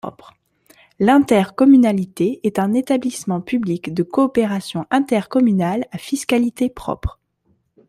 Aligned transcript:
L'intercommunalité 0.97 2.39
est 2.41 2.57
un 2.57 2.73
établissement 2.73 3.39
public 3.39 3.93
de 3.93 4.01
coopération 4.01 4.87
intercommunale 4.89 5.85
à 5.91 5.99
fiscalité 5.99 6.71
propre. 6.71 7.19